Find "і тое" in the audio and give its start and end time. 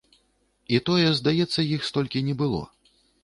0.77-1.09